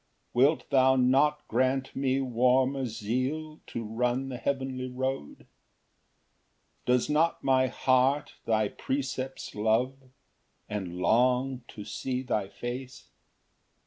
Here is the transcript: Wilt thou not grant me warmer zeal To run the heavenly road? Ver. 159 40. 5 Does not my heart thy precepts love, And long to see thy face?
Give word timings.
Wilt 0.33 0.67
thou 0.71 0.95
not 0.95 1.47
grant 1.47 1.95
me 1.95 2.19
warmer 2.21 2.87
zeal 2.87 3.59
To 3.67 3.83
run 3.83 4.29
the 4.29 4.37
heavenly 4.37 4.87
road? 4.89 5.45
Ver. 6.87 6.93
159 6.93 6.97
40. 6.97 7.03
5 7.05 7.05
Does 7.05 7.09
not 7.11 7.43
my 7.43 7.67
heart 7.67 8.33
thy 8.45 8.67
precepts 8.67 9.53
love, 9.53 9.93
And 10.67 10.97
long 10.97 11.61
to 11.67 11.85
see 11.85 12.23
thy 12.23 12.47
face? 12.47 13.09